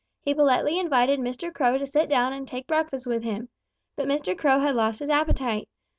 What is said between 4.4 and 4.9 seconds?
had